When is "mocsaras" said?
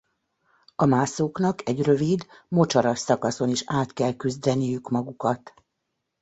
2.47-2.99